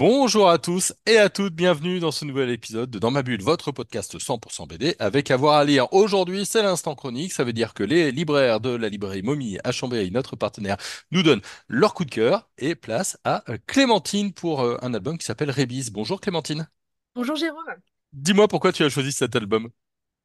Bonjour 0.00 0.48
à 0.48 0.56
tous 0.56 0.94
et 1.04 1.18
à 1.18 1.28
toutes, 1.28 1.54
bienvenue 1.54 2.00
dans 2.00 2.10
ce 2.10 2.24
nouvel 2.24 2.48
épisode 2.48 2.88
de 2.88 2.98
Dans 2.98 3.10
ma 3.10 3.22
bulle, 3.22 3.42
votre 3.42 3.70
podcast 3.70 4.16
100% 4.16 4.66
BD 4.66 4.96
avec 4.98 5.30
avoir 5.30 5.58
à 5.58 5.64
lire. 5.66 5.92
Aujourd'hui, 5.92 6.46
c'est 6.46 6.62
l'instant 6.62 6.94
chronique, 6.94 7.34
ça 7.34 7.44
veut 7.44 7.52
dire 7.52 7.74
que 7.74 7.82
les 7.82 8.10
libraires 8.10 8.60
de 8.60 8.70
la 8.70 8.88
librairie 8.88 9.20
Momie 9.22 9.58
à 9.62 9.72
Chambéry, 9.72 10.10
notre 10.10 10.36
partenaire, 10.36 10.78
nous 11.10 11.22
donnent 11.22 11.42
leur 11.68 11.92
coup 11.92 12.06
de 12.06 12.10
cœur 12.10 12.48
et 12.56 12.74
place 12.74 13.18
à 13.24 13.44
euh, 13.50 13.58
Clémentine 13.66 14.32
pour 14.32 14.62
euh, 14.62 14.78
un 14.80 14.94
album 14.94 15.18
qui 15.18 15.26
s'appelle 15.26 15.50
Rébis. 15.50 15.90
Bonjour 15.92 16.18
Clémentine. 16.18 16.66
Bonjour 17.14 17.36
Jérôme. 17.36 17.60
Dis-moi 18.14 18.48
pourquoi 18.48 18.72
tu 18.72 18.82
as 18.82 18.88
choisi 18.88 19.12
cet 19.12 19.36
album. 19.36 19.68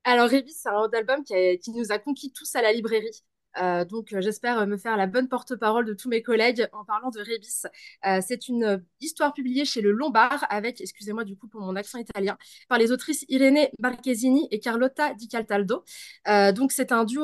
Alors 0.06 0.30
Rébis, 0.30 0.54
c'est 0.58 0.70
un 0.70 0.88
album 0.94 1.22
qui, 1.26 1.34
a- 1.36 1.58
qui 1.58 1.72
nous 1.72 1.92
a 1.92 2.00
conquis 2.00 2.32
tous 2.32 2.56
à 2.56 2.62
la 2.62 2.72
librairie. 2.72 3.24
Euh, 3.62 3.86
donc 3.86 4.14
euh, 4.14 4.22
j'espère 4.22 4.60
euh, 4.60 4.66
me 4.66 4.78
faire 4.78 4.98
la 4.98 5.08
bonne 5.08 5.28
porte-parole 5.28 5.86
de 5.86 5.94
tous 5.94 6.10
mes 6.10 6.22
collègues 6.22 6.68
en 6.74 6.84
parlant 6.84 7.10
de 7.10 7.20
Rébis. 7.20 7.64
Euh, 8.06 8.20
c'est 8.26 8.48
une 8.48 8.84
histoire 9.02 9.34
publiée 9.34 9.66
chez 9.66 9.82
le 9.82 9.92
Lombard 9.92 10.46
avec, 10.50 10.82
excusez-moi 10.82 11.24
du 11.24 11.36
coup 11.36 11.48
pour 11.48 11.62
mon 11.62 11.76
accent 11.76 11.98
italien, 11.98 12.38
par 12.68 12.78
les 12.78 12.92
autrices 12.92 13.26
Irene 13.30 13.68
Marchesini 13.80 14.48
et 14.52 14.60
Carlotta 14.60 15.14
Di 15.14 15.28
Cataldo. 15.28 15.84
Euh, 16.28 16.52
donc 16.52 16.72
c'est 16.72 16.92
un 16.92 17.06
duo 17.06 17.24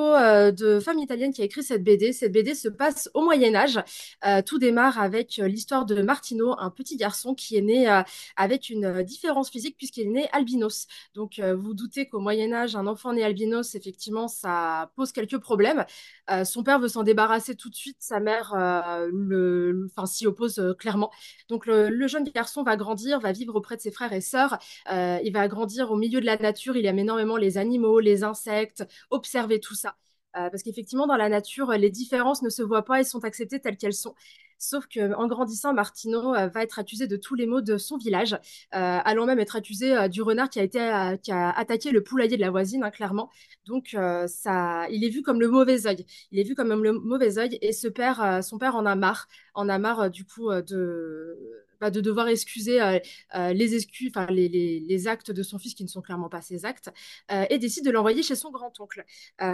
de 0.52 0.80
femmes 0.80 1.00
italiennes 1.00 1.34
qui 1.34 1.42
a 1.42 1.46
écrit 1.46 1.64
cette 1.64 1.84
BD. 1.84 2.14
Cette 2.14 2.32
BD 2.32 2.56
se 2.56 2.70
passe 2.70 3.10
au 3.14 3.22
Moyen 3.24 3.56
Âge. 3.56 3.80
Euh, 4.26 4.42
tout 4.42 4.60
démarre 4.60 5.00
avec 5.00 5.38
l'histoire 5.38 5.86
de 5.86 6.02
Martino, 6.02 6.56
un 6.60 6.70
petit 6.70 6.98
garçon 6.98 7.34
qui 7.36 7.58
est 7.58 7.62
né 7.62 7.88
avec 8.36 8.70
une 8.70 9.04
différence 9.04 9.50
physique 9.50 9.78
puisqu'il 9.78 10.08
est 10.08 10.12
né 10.12 10.30
albinos. 10.32 10.88
Donc, 11.14 11.40
vous 11.40 11.74
doutez 11.74 12.08
qu'au 12.08 12.20
Moyen 12.20 12.54
Âge, 12.54 12.76
un 12.76 12.88
enfant 12.88 13.14
né 13.14 13.24
albinos, 13.24 13.76
effectivement, 13.76 14.28
ça 14.28 14.92
pose 14.96 15.12
quelques 15.12 15.38
problèmes. 15.40 15.86
Euh, 16.30 16.44
son 16.46 16.64
père 16.64 16.80
veut 16.80 16.88
s'en 16.88 17.04
débarrasser 17.04 17.56
tout 17.56 17.70
de 17.70 17.76
suite, 17.76 17.98
sa 18.00 18.20
mère 18.20 18.54
euh, 18.54 19.10
le, 19.12 19.88
s'y 20.06 20.28
oppose 20.28 20.60
euh, 20.60 20.74
clairement. 20.74 21.12
Donc, 21.50 21.66
le, 21.66 22.08
jeune 22.08 22.24
garçon 22.26 22.64
va 22.64 22.76
grandir, 22.78 23.20
va 23.20 23.32
vivre 23.32 23.56
auprès 23.56 23.76
de 23.76 23.82
ses 23.82 23.92
frères 23.92 24.14
et 24.14 24.22
sœurs. 24.22 24.58
Il 24.90 25.32
va 25.34 25.48
grandir 25.48 25.92
au 25.92 25.96
milieu 25.96 26.20
de 26.22 26.26
la 26.26 26.38
nature. 26.38 26.76
Il 26.76 26.86
aime 26.86 27.00
énormément 27.00 27.38
les 27.38 27.58
animaux, 27.58 28.00
les 28.00 28.24
insectes, 28.24 28.84
observer 29.10 29.60
tout 29.60 29.76
ça. 29.76 29.96
Parce 30.34 30.64
qu'effectivement, 30.64 31.08
dans 31.08 31.18
la 31.18 31.30
nature, 31.30 31.72
les 31.72 31.90
différences 31.90 32.42
ne 32.42 32.50
se 32.50 32.62
voient 32.62 32.86
pas 32.86 33.02
et 33.02 33.04
sont 33.04 33.24
acceptées 33.26 33.60
telles 33.60 33.78
qu'elles 33.78 33.94
sont. 33.94 34.16
Sauf 34.62 34.86
qu'en 34.88 35.28
grandissant, 35.28 35.74
Martino 35.74 36.36
euh, 36.36 36.48
va 36.48 36.62
être 36.62 36.78
accusé 36.78 37.08
de 37.08 37.18
tous 37.18 37.34
les 37.34 37.48
maux 37.48 37.62
de 37.62 37.78
son 37.80 37.98
village, 37.98 38.34
euh, 38.34 38.38
allant 38.74 39.26
même 39.26 39.40
être 39.40 39.56
accusé 39.56 39.98
euh, 39.98 40.08
du 40.08 40.22
renard 40.22 40.52
qui 40.52 40.60
a 40.60 41.50
attaqué 41.58 41.90
le 41.90 42.04
poulailler 42.04 42.36
de 42.38 42.42
la 42.42 42.52
voisine, 42.52 42.84
hein, 42.84 42.92
clairement. 42.92 43.32
Donc 43.66 43.96
ça, 44.28 44.88
il 44.92 45.04
est 45.04 45.10
vu 45.10 45.24
comme 45.24 45.40
le 45.40 45.48
mauvais 45.50 45.88
œil. 45.88 46.06
Il 46.32 46.40
est 46.40 46.44
vu 46.44 46.54
comme 46.54 46.84
le 46.84 46.94
mauvais 46.94 47.40
œil 47.40 47.58
et 47.62 47.74
son 47.74 47.90
père 47.90 48.76
en 48.76 48.86
a 48.86 48.96
marre, 48.96 49.28
en 49.56 49.68
a 49.68 49.80
marre 49.80 50.12
du 50.12 50.26
coup 50.26 50.52
de 50.52 51.38
bah, 51.82 51.92
de 51.92 52.00
devoir 52.00 52.28
excuser 52.28 52.82
euh, 52.82 53.00
euh, 53.36 53.54
les 53.54 53.76
excuses, 53.76 54.12
les, 54.30 54.48
les, 54.48 54.80
les 54.80 55.08
actes 55.08 55.32
de 55.32 55.44
son 55.44 55.58
fils 55.60 55.74
qui 55.74 55.84
ne 55.84 55.90
sont 55.90 56.02
clairement 56.02 56.30
pas 56.30 56.42
ses 56.42 56.64
actes, 56.66 56.90
euh, 57.32 57.46
et 57.50 57.58
décide 57.58 57.84
de 57.86 57.92
l'envoyer 57.92 58.24
chez 58.24 58.36
son 58.36 58.52
grand-oncle. 58.52 59.04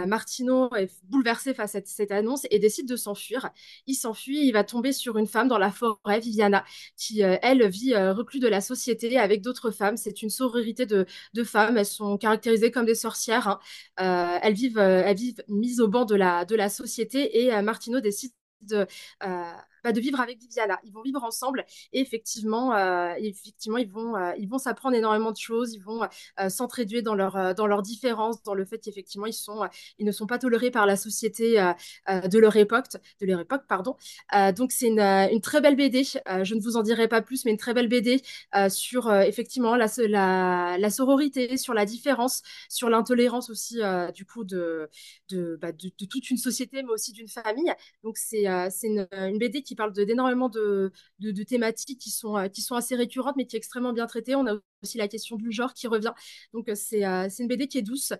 Martino 0.06 0.70
est 0.76 0.90
bouleversé 1.04 1.54
face 1.54 1.74
à 1.74 1.80
cette 1.84 2.10
annonce 2.12 2.46
et 2.50 2.58
décide 2.58 2.86
de 2.88 2.96
s'enfuir. 2.96 3.50
Il 3.86 3.94
s'enfuit, 3.94 4.46
il 4.46 4.52
va 4.52 4.64
tomber 4.64 4.92
sur 4.92 5.16
une 5.18 5.26
femme 5.26 5.48
dans 5.48 5.58
la 5.58 5.70
forêt, 5.70 6.20
Viviana, 6.20 6.64
qui, 6.96 7.20
elle, 7.22 7.66
vit 7.68 7.96
reclus 7.96 8.40
de 8.40 8.48
la 8.48 8.60
société 8.60 9.18
avec 9.18 9.40
d'autres 9.42 9.70
femmes. 9.70 9.96
C'est 9.96 10.22
une 10.22 10.30
sororité 10.30 10.84
de, 10.86 11.06
de 11.34 11.44
femmes. 11.44 11.78
Elles 11.78 11.86
sont 11.86 12.18
caractérisées 12.18 12.70
comme 12.70 12.86
des 12.86 12.94
sorcières. 12.94 13.58
hein. 13.96 14.38
Elles, 14.42 14.54
vivent, 14.54 14.78
elles 14.78 15.16
vivent 15.16 15.42
mises 15.48 15.80
au 15.80 15.88
banc 15.88 16.04
de 16.04 16.14
la, 16.14 16.44
de 16.44 16.54
la 16.56 16.68
société 16.68 17.44
et 17.44 17.62
Martino 17.62 18.00
décide 18.00 18.32
de, 18.62 18.86
bah, 19.84 19.92
de 19.92 20.00
vivre 20.00 20.20
avec 20.20 20.38
Viviana. 20.38 20.78
Ils 20.84 20.92
vont 20.92 21.02
vivre 21.02 21.22
ensemble 21.22 21.64
et 21.92 22.00
effectivement, 22.00 22.74
euh, 22.74 23.14
effectivement 23.18 23.78
ils 23.78 23.90
vont 23.90 24.16
euh, 24.16 24.32
ils 24.38 24.48
vont 24.48 24.58
s'apprendre 24.58 24.96
énormément 24.96 25.32
de 25.32 25.36
choses. 25.36 25.74
Ils 25.74 25.82
vont 25.82 26.02
euh, 26.40 26.48
s'entraider 26.48 27.02
dans 27.02 27.14
leur, 27.14 27.54
dans 27.54 27.66
leurs 27.66 27.82
différences, 27.82 28.42
dans 28.42 28.54
le 28.54 28.64
fait 28.64 28.78
qu'effectivement, 28.78 29.26
ils, 29.26 29.32
sont, 29.32 29.68
ils 29.98 30.06
ne 30.06 30.12
sont 30.12 30.26
pas 30.26 30.38
tolérés 30.38 30.70
par 30.70 30.86
la 30.86 30.96
société 30.96 31.56
de 32.08 32.38
leur 32.38 32.56
époque. 32.56 32.86
De 33.20 33.26
leur 33.26 33.40
époque 33.40 33.62
pardon. 33.68 33.96
Donc, 34.56 34.72
c'est 34.72 34.88
une, 34.88 35.40
très 35.40 35.60
belle 35.60 35.76
BD. 35.76 36.04
Je 36.04 36.54
ne 36.54 36.60
vous 36.60 36.76
en 36.76 36.82
dirai 36.82 37.08
pas 37.08 37.22
plus, 37.22 37.44
mais 37.44 37.50
une 37.50 37.56
très 37.56 37.74
belle 37.74 37.88
BD 37.88 38.22
sur 38.68 39.12
effectivement 39.12 39.76
la, 39.76 39.88
la, 40.78 40.90
sororité, 40.90 41.56
sur 41.56 41.74
la 41.74 41.84
différence, 41.84 42.42
sur 42.68 42.88
l'intolérance 42.90 43.50
aussi 43.50 43.80
du 44.14 44.24
coup 44.24 44.44
bah, 44.44 44.52
de, 44.52 45.70
de 45.72 46.06
toute 46.06 46.30
une 46.30 46.36
société, 46.36 46.82
mais 46.82 46.92
aussi 46.92 47.12
d'une 47.12 47.28
famille. 47.28 47.72
Donc, 48.02 48.16
c'est 48.18 48.44
c'est 48.70 48.86
une, 48.88 49.06
une 49.12 49.38
BD 49.38 49.62
qui 49.62 49.67
parle 49.76 49.92
de- 49.92 50.04
d'énormément 50.04 50.48
de, 50.48 50.92
thématiques 51.46 52.00
qui 52.00 52.10
sont, 52.10 52.36
euh, 52.36 52.48
qui 52.48 52.62
sont 52.62 52.74
assez 52.74 52.94
récurrentes, 52.96 53.36
mais 53.36 53.46
qui 53.46 53.56
est 53.56 53.58
extrêmement 53.58 53.92
bien 53.92 54.06
traitée. 54.06 54.34
On 54.34 54.46
a 54.46 54.54
aussi 54.82 54.98
la 54.98 55.08
question 55.08 55.36
du 55.36 55.50
genre 55.52 55.74
qui 55.74 55.86
revient. 55.88 56.12
Donc, 56.52 56.68
euh, 56.68 56.74
c'est 56.74 57.04
euh, 57.06 57.26
c'est 57.30 57.42
une 57.42 57.48
BD 57.48 57.66
qui 57.68 57.78
est 57.78 57.82
douce, 57.82 58.12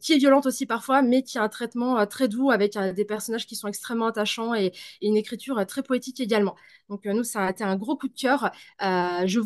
qui 0.00 0.12
est 0.12 0.18
violente 0.18 0.46
aussi 0.46 0.66
parfois, 0.66 1.02
mais 1.02 1.22
qui 1.22 1.38
a 1.38 1.42
un 1.42 1.48
traitement 1.48 2.06
très 2.06 2.28
doux 2.28 2.50
avec 2.50 2.76
des 2.78 3.04
personnages 3.04 3.46
qui 3.46 3.56
sont 3.56 3.68
extrêmement 3.68 4.06
attachants 4.06 4.54
et, 4.54 4.72
une 5.02 5.16
écriture 5.16 5.64
très 5.66 5.82
poétique 5.82 6.20
également. 6.20 6.54
Donc, 6.88 7.04
nous, 7.06 7.24
ça 7.24 7.44
a 7.46 7.50
été 7.50 7.64
un 7.64 7.76
gros 7.76 7.96
coup 7.96 8.08
de 8.08 8.14
cœur. 8.14 8.50
Je 8.80 9.38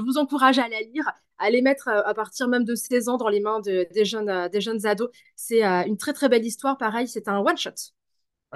vous 0.00 0.18
encourage 0.18 0.58
à 0.58 0.68
la 0.68 0.80
lire, 0.82 1.10
à 1.38 1.50
les 1.50 1.62
mettre 1.62 1.88
à 1.88 2.14
partir 2.14 2.48
même 2.48 2.64
de 2.64 2.74
16 2.74 3.08
ans 3.08 3.16
dans 3.16 3.28
les 3.28 3.40
mains 3.40 3.60
de- 3.60 3.86
des 3.92 4.04
jeunes, 4.04 4.48
des 4.50 4.60
jeunes 4.60 4.86
ados. 4.86 5.10
C'est 5.36 5.62
une 5.64 5.96
très 5.96 6.12
très 6.12 6.28
belle 6.28 6.44
histoire. 6.44 6.76
Pareil, 6.78 7.08
c'est 7.08 7.28
un 7.28 7.38
one-shot. 7.40 7.92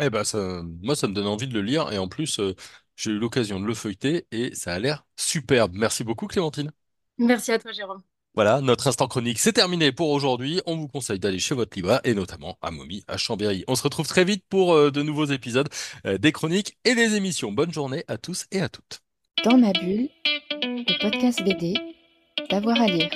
Eh 0.00 0.10
ben 0.10 0.24
ça, 0.24 0.62
moi 0.80 0.96
ça 0.96 1.06
me 1.06 1.12
donne 1.14 1.26
envie 1.26 1.46
de 1.46 1.54
le 1.54 1.62
lire 1.62 1.92
et 1.92 1.98
en 1.98 2.08
plus 2.08 2.40
euh, 2.40 2.54
j'ai 2.96 3.10
eu 3.10 3.18
l'occasion 3.18 3.60
de 3.60 3.66
le 3.66 3.74
feuilleter 3.74 4.26
et 4.30 4.54
ça 4.54 4.72
a 4.72 4.78
l'air 4.78 5.04
superbe. 5.16 5.72
Merci 5.74 6.04
beaucoup 6.04 6.26
Clémentine. 6.26 6.72
Merci 7.18 7.52
à 7.52 7.58
toi, 7.58 7.72
Jérôme. 7.72 8.02
Voilà, 8.34 8.62
notre 8.62 8.86
instant 8.86 9.08
chronique, 9.08 9.38
c'est 9.38 9.52
terminé 9.52 9.92
pour 9.92 10.08
aujourd'hui. 10.08 10.62
On 10.64 10.76
vous 10.76 10.88
conseille 10.88 11.18
d'aller 11.18 11.38
chez 11.38 11.54
votre 11.54 11.76
libraire 11.76 12.00
et 12.04 12.14
notamment 12.14 12.56
à 12.62 12.70
Momie, 12.70 13.04
à 13.06 13.18
Chambéry. 13.18 13.62
On 13.68 13.74
se 13.74 13.82
retrouve 13.82 14.06
très 14.06 14.24
vite 14.24 14.44
pour 14.48 14.72
euh, 14.72 14.90
de 14.90 15.02
nouveaux 15.02 15.26
épisodes, 15.26 15.68
euh, 16.06 16.16
des 16.16 16.32
chroniques 16.32 16.78
et 16.84 16.94
des 16.94 17.14
émissions. 17.14 17.52
Bonne 17.52 17.72
journée 17.72 18.04
à 18.08 18.16
tous 18.16 18.46
et 18.50 18.62
à 18.62 18.70
toutes. 18.70 19.00
Dans 19.44 19.58
ma 19.58 19.72
bulle, 19.72 20.08
le 20.62 21.02
podcast 21.02 21.42
BD, 21.44 21.74
d'avoir 22.48 22.80
à 22.80 22.86
lire. 22.86 23.10